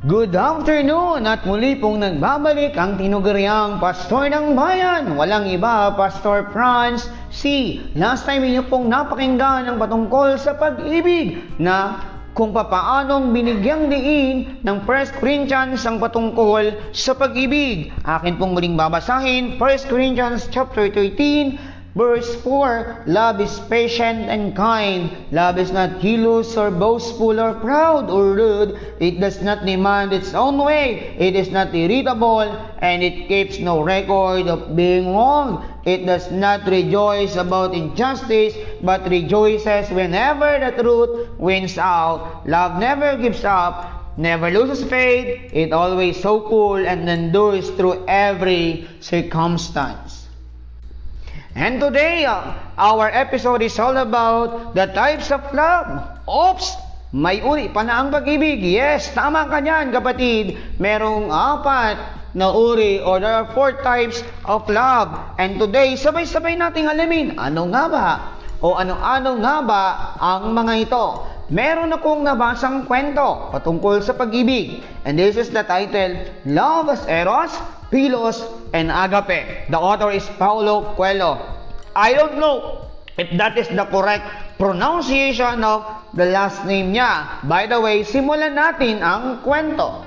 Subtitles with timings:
[0.00, 5.12] Good afternoon at muli pong nagbabalik ang tinugaryang Pastor ng Bayan.
[5.12, 7.76] Walang iba, Pastor Franz C.
[7.92, 12.00] Last time inyo pong napakinggan ang patungkol sa pag-ibig na
[12.32, 17.92] kung papaanong binigyang diin ng 1 Corinthians ang patungkol sa pag-ibig.
[18.00, 25.10] Akin pong muling babasahin 1 Corinthians chapter 13 Verse 4, Love is patient and kind.
[25.32, 28.78] Love is not jealous or boastful or proud or rude.
[29.00, 31.16] It does not demand its own way.
[31.18, 32.42] It is not irritable
[32.78, 35.66] and it keeps no record of being wrong.
[35.84, 42.46] It does not rejoice about injustice but rejoices whenever the truth wins out.
[42.46, 45.50] Love never gives up, never loses faith.
[45.52, 50.19] It always so cool and endures through every circumstance.
[51.54, 56.22] And today, uh, our episode is all about the types of love.
[56.30, 56.66] Oops!
[57.10, 58.62] May uri pa na ang pag-ibig.
[58.62, 60.54] Yes, tama ka dyan, kapatid.
[60.78, 61.98] Merong apat
[62.38, 65.10] na uri or there are four types of love.
[65.42, 68.08] And today, sabay-sabay nating alamin, ano nga ba?
[68.62, 69.84] O ano-ano nga ba
[70.22, 71.06] ang mga ito?
[71.50, 74.78] Meron akong nabasang kwento patungkol sa pag-ibig.
[75.02, 76.14] And this is the title,
[76.46, 77.50] Love as Eros,
[77.90, 79.68] Philos, and Agape.
[79.68, 81.38] The author is Paulo Coelho.
[81.94, 82.86] I don't know
[83.18, 87.42] if that is the correct pronunciation of the last name niya.
[87.44, 90.06] By the way, simulan natin ang kwento.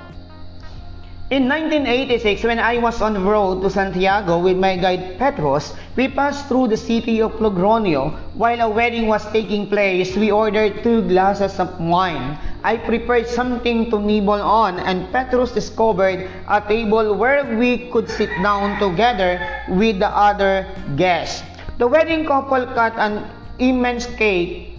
[1.32, 6.06] In 1986, when I was on the road to Santiago with my guide Petros, we
[6.06, 8.12] passed through the city of Logroño.
[8.36, 12.36] While a wedding was taking place, we ordered two glasses of wine.
[12.64, 18.30] I prepared something to nibble on, and Petrus discovered a table where we could sit
[18.40, 19.36] down together
[19.68, 21.44] with the other guests.
[21.76, 23.28] The wedding couple cut an
[23.60, 24.74] immense cake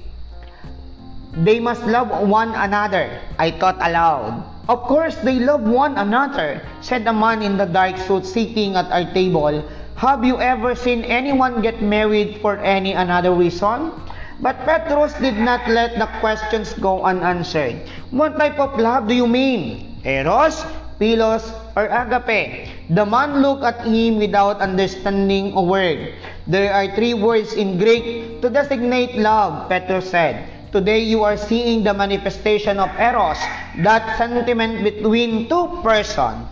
[1.43, 4.39] they must love one another, I thought aloud.
[4.69, 8.87] Of course, they love one another, said the man in the dark suit sitting at
[8.87, 9.59] our table.
[9.99, 13.91] Have you ever seen anyone get married for any another reason?
[14.39, 17.79] But Petros did not let the questions go unanswered.
[18.11, 19.95] What type of love do you mean?
[20.03, 20.65] Eros,
[20.99, 22.67] Philos, or Agape?
[22.91, 26.13] The man looked at him without understanding a word.
[26.47, 30.51] There are three words in Greek to designate love, Petros said.
[30.75, 33.39] Today you are seeing the manifestation of eros,
[33.87, 36.43] that sentiment between two persons.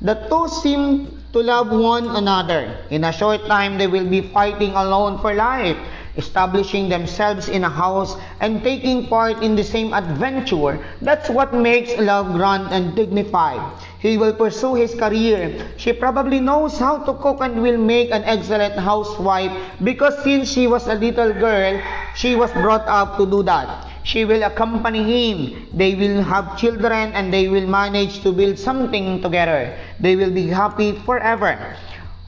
[0.00, 2.78] The two seem to love one another.
[2.90, 5.76] In a short time, they will be fighting alone for life,
[6.16, 10.78] establishing themselves in a house and taking part in the same adventure.
[11.00, 13.60] That's what makes love grand and dignified.
[13.98, 15.54] He will pursue his career.
[15.76, 19.52] She probably knows how to cook and will make an excellent housewife
[19.82, 21.80] because since she was a little girl,
[22.14, 23.88] she was brought up to do that.
[24.04, 25.68] She will accompany him.
[25.72, 29.78] They will have children and they will manage to build something together.
[30.00, 31.76] They will be happy forever.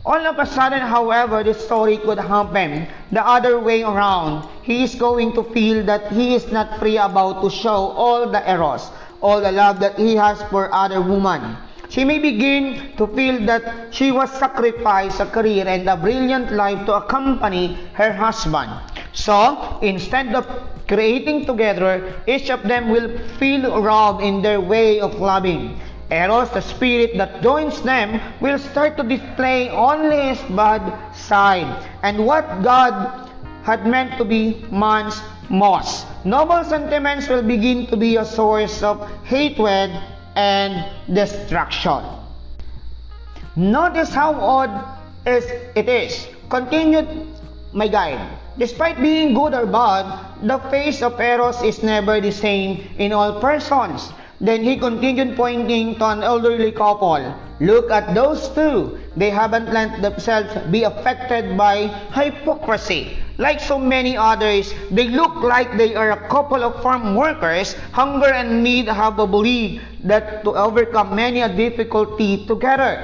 [0.07, 4.47] All of a sudden, however, this story could happen the other way around.
[4.61, 8.45] He is going to feel that he is not free about to show all the
[8.45, 8.91] eros,
[9.23, 11.57] all the love that he has for other women.
[11.89, 16.85] She may begin to feel that she was sacrificed a career and a brilliant life
[16.85, 18.73] to accompany her husband.
[19.15, 20.45] So, instead of
[20.87, 25.81] creating together, each of them will feel robbed in their way of loving.
[26.11, 32.27] Eros, the spirit that joins them, will start to display only his bad side and
[32.27, 33.31] what God
[33.63, 36.07] had meant to be man's most.
[36.25, 39.91] Noble sentiments will begin to be a source of hatred
[40.37, 42.03] and destruction.
[43.57, 44.71] Notice how odd
[45.27, 45.45] is
[45.75, 46.29] it is.
[46.49, 47.09] Continued
[47.73, 48.39] my guide.
[48.59, 50.07] Despite being good or bad,
[50.43, 54.13] the face of Eros is never the same in all persons.
[54.45, 57.17] Then he continued pointing to an elderly couple.
[57.61, 59.01] Look at those two.
[59.17, 63.17] They haven't let themselves be affected by hypocrisy.
[63.39, 68.29] Like so many others, they look like they are a couple of farm workers, hunger
[68.29, 73.01] and need have a belief that to overcome many a difficulty together.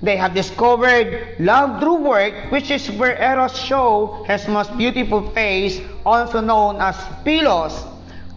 [0.00, 5.82] They have discovered love through work, which is where Eros show his most beautiful face,
[6.06, 6.94] also known as
[7.24, 7.82] Philos.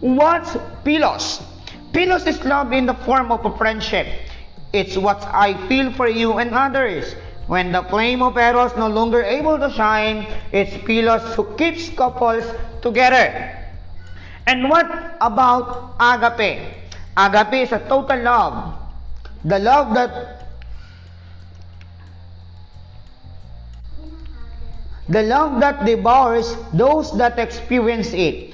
[0.01, 1.50] What's Philos?
[1.93, 4.07] Philos is love in the form of a friendship.
[4.73, 7.15] It's what I feel for you and others.
[7.47, 12.45] When the flame of Eros no longer able to shine, it's Philos who keeps couples
[12.81, 13.57] together.
[14.47, 14.87] And what
[15.19, 16.75] about agape?
[17.17, 18.73] Agape is a total love.
[19.43, 20.47] The love that
[25.09, 28.50] the love that devours those that experience it.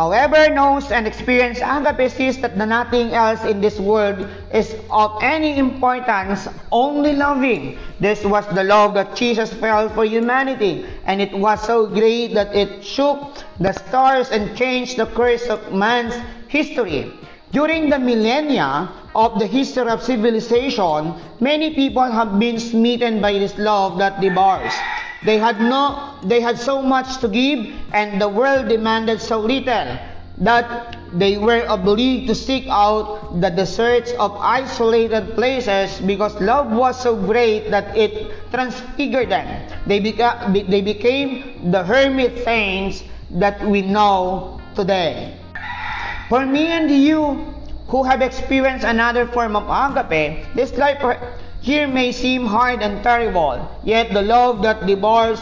[0.00, 5.58] However knows and experienced, agape sees that nothing else in this world is of any
[5.58, 7.76] importance, only loving.
[8.00, 12.56] This was the love that Jesus felt for humanity, and it was so great that
[12.56, 16.16] it shook the stars and changed the course of man's
[16.48, 17.12] history.
[17.52, 23.58] During the millennia of the history of civilization, many people have been smitten by this
[23.58, 24.72] love that devours.
[25.24, 29.98] They had no they had so much to give and the world demanded so little
[30.40, 36.98] that they were obliged to seek out the deserts of isolated places because love was
[36.98, 39.44] so great that it transfigured them.
[39.86, 45.36] They, beca- they became the hermit saints that we know today.
[46.28, 47.52] For me and you
[47.88, 51.02] who have experienced another form of agape, this life
[51.60, 55.40] here may seem hard and terrible, yet the love that devours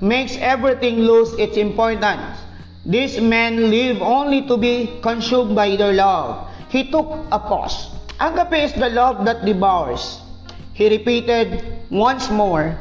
[0.00, 2.38] makes everything lose its importance.
[2.84, 6.48] These men live only to be consumed by their love.
[6.68, 7.88] He took a pause.
[8.20, 10.20] Agape is the love that devours.
[10.74, 12.78] He repeated once more,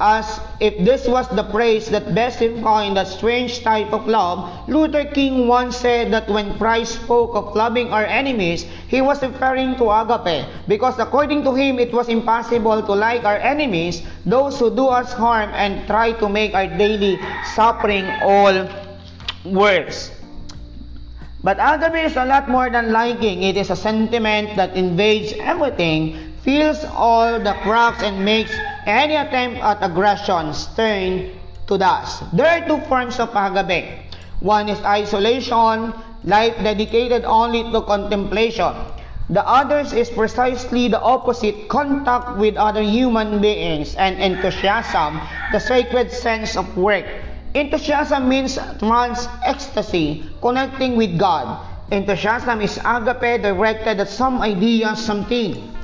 [0.00, 5.04] as if this was the praise that best defined that strange type of love, Luther
[5.04, 9.88] King once said that when Christ spoke of loving our enemies, he was referring to
[9.88, 14.88] agape, because according to him, it was impossible to like our enemies, those who do
[14.88, 17.18] us harm and try to make our daily
[17.54, 18.68] suffering all
[19.46, 20.12] worse.
[21.42, 23.44] But agape is a lot more than liking.
[23.44, 28.54] It is a sentiment that invades everything, fills all the cracks, and makes
[28.86, 31.34] any attempt at aggression turn
[31.66, 32.22] to dust.
[32.30, 34.06] There are two forms of agape.
[34.38, 38.70] One is isolation, life dedicated only to contemplation.
[39.28, 45.18] The others is precisely the opposite contact with other human beings and enthusiasm,
[45.50, 47.06] the sacred sense of work.
[47.54, 51.58] Enthusiasm means trance ecstasy, connecting with God.
[51.90, 55.75] Enthusiasm is agape directed at some idea, something.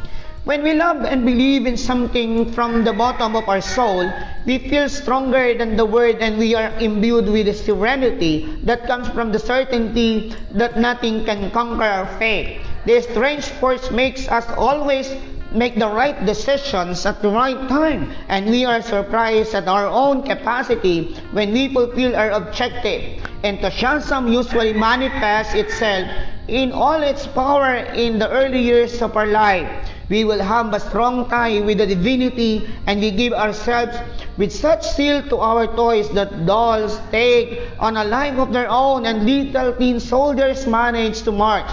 [0.44, 4.10] When we love and believe in something from the bottom of our soul,
[4.44, 9.06] we feel stronger than the word and we are imbued with a serenity that comes
[9.10, 12.60] from the certainty that nothing can conquer our faith.
[12.84, 15.14] This strange force makes us always
[15.52, 20.24] make the right decisions at the right time, and we are surprised at our own
[20.24, 23.22] capacity when we fulfill our objective.
[23.44, 26.10] Enthusiasm usually manifests itself
[26.48, 29.70] in all its power in the early years of our life.
[30.08, 33.96] We will have a strong tie with the divinity and we give ourselves
[34.36, 39.06] with such zeal to our toys that dolls take on a life of their own
[39.06, 41.70] and little teen soldiers manage to march.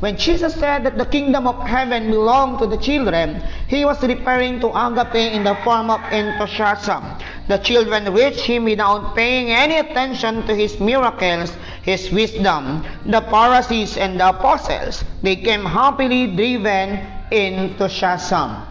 [0.00, 4.60] When Jesus said that the kingdom of heaven belonged to the children, he was referring
[4.60, 7.02] to agape in the form of enthusiasm.
[7.48, 12.84] The children reached him without paying any attention to his miracles, his wisdom.
[13.06, 18.66] The Pharisees and the apostles, they came happily driven enthusiasm.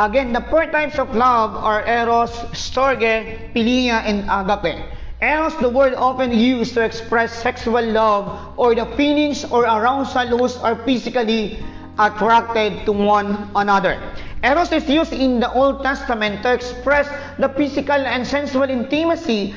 [0.00, 4.82] Again, the four types of love are eros, storge, philia, and agape.
[5.20, 10.56] Eros, the word often used to express sexual love or the feelings or arousal whose
[10.58, 11.58] are physically
[11.98, 13.98] attracted to one another.
[14.42, 19.54] Eros is used in the Old Testament to express the physical and sensual intimacy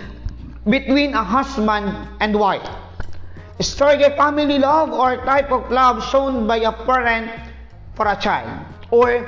[0.68, 2.66] between a husband and wife.
[3.59, 7.30] Storge, family love or type of love shown by a parent
[7.94, 8.50] for a child.
[8.90, 9.21] Or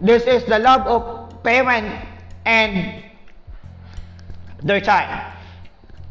[0.00, 1.88] this is the love of parent
[2.44, 3.02] and
[4.62, 5.32] their child.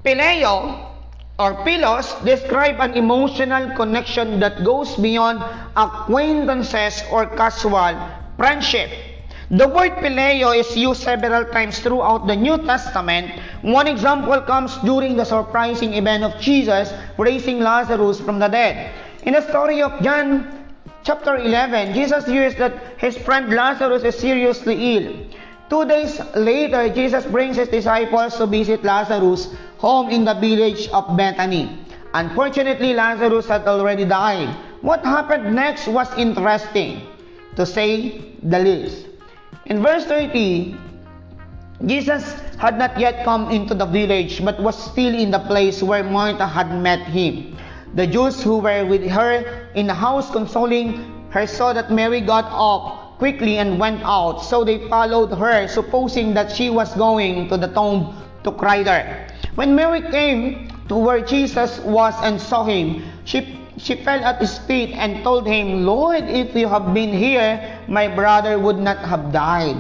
[0.03, 0.89] Pileo
[1.37, 5.43] or pilos describe an emotional connection that goes beyond
[5.77, 7.93] acquaintances or casual
[8.37, 8.89] friendship.
[9.49, 13.31] The word pileo is used several times throughout the New Testament.
[13.61, 18.93] One example comes during the surprising event of Jesus raising Lazarus from the dead.
[19.23, 20.47] In the story of John
[21.03, 25.15] chapter 11, Jesus hears that his friend Lazarus is seriously ill.
[25.69, 31.17] Two days later, Jesus brings his disciples to visit Lazarus' home in the village of
[31.17, 31.79] Bethany.
[32.13, 34.49] Unfortunately, Lazarus had already died.
[34.81, 37.01] What happened next was interesting,
[37.57, 39.07] to say the least.
[39.65, 40.77] In verse 30,
[41.85, 42.23] Jesus
[42.57, 46.47] had not yet come into the village, but was still in the place where Martha
[46.47, 47.57] had met him.
[47.95, 52.45] The Jews who were with her in the house consoling her saw that Mary got
[52.45, 54.39] up quickly and went out.
[54.39, 59.27] So they followed her, supposing that she was going to the tomb to cry there.
[59.55, 64.57] When Mary came to where Jesus was and saw him, she, she fell at his
[64.59, 69.31] feet and told him, Lord, if you have been here, my brother would not have
[69.31, 69.77] died.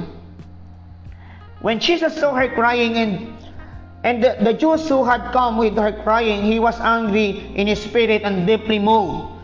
[1.61, 3.37] When Jesus saw her crying and
[4.03, 7.81] And the, the Jews who had come with her crying, he was angry in his
[7.81, 9.35] spirit and deeply moved.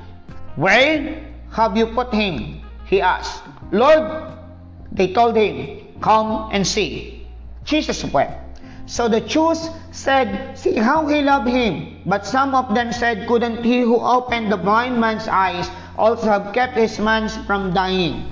[0.55, 1.20] Where
[1.51, 2.62] have you put him?
[2.86, 3.43] He asked.
[3.72, 4.32] Lord,
[4.91, 7.27] they told him, Come and see.
[7.65, 8.42] Jesus wept.
[8.86, 12.02] So the Jews said, See how he loved him.
[12.06, 16.54] But some of them said, Couldn't he who opened the blind man's eyes also have
[16.54, 18.30] kept his man from dying?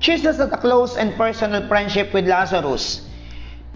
[0.00, 3.06] Jesus had a close and personal friendship with Lazarus.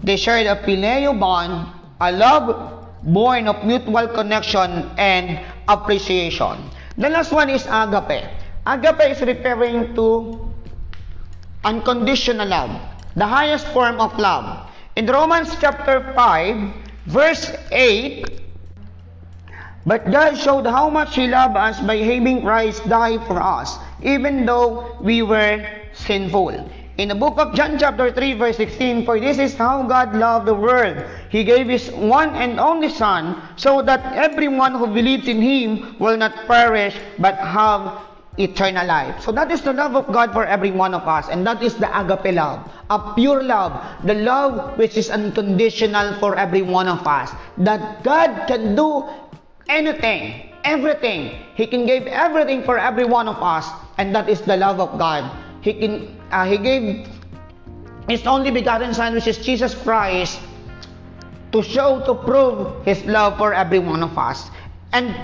[0.03, 5.39] They shared a phileo bond, a love born of mutual connection and
[5.69, 6.69] appreciation.
[6.97, 8.27] The last one is agape.
[8.65, 10.51] Agape is referring to
[11.63, 12.71] unconditional love,
[13.15, 14.67] the highest form of love.
[14.97, 16.73] In Romans chapter 5,
[17.05, 18.41] verse 8,
[19.85, 24.47] But God showed how much He loved us by having Christ die for us, even
[24.47, 25.61] though we were
[25.93, 26.49] sinful.
[26.97, 30.47] In the book of John chapter 3 verse 16, For this is how God loved
[30.47, 30.97] the world.
[31.29, 36.17] He gave His one and only Son, so that everyone who believes in Him will
[36.17, 38.01] not perish, but have
[38.37, 39.21] eternal life.
[39.21, 41.27] So that is the love of God for every one of us.
[41.29, 42.69] And that is the agape love.
[42.89, 43.73] A pure love.
[44.05, 47.31] The love which is unconditional for every one of us.
[47.57, 49.09] That God can do
[49.67, 51.41] anything, everything.
[51.55, 53.67] He can give everything for every one of us.
[53.97, 55.25] And that is the love of God.
[55.61, 57.07] He can uh, He gave
[58.07, 60.39] His only begotten Son, which is Jesus Christ,
[61.51, 64.49] to show, to prove His love for every one of us.
[64.93, 65.15] And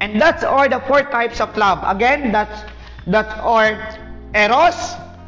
[0.00, 1.80] And that's all the four types of love.
[1.84, 2.66] Again, that's
[3.06, 3.70] that's all
[4.34, 4.76] eros,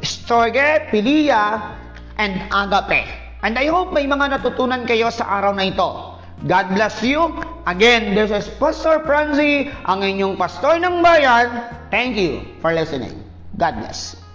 [0.05, 1.73] storge, philia,
[2.17, 3.07] and agape.
[3.41, 6.19] And I hope may mga natutunan kayo sa araw na ito.
[6.47, 7.35] God bless you.
[7.67, 11.67] Again, this is Pastor Franzi, ang inyong pastor ng bayan.
[11.91, 13.15] Thank you for listening.
[13.59, 14.28] God bless.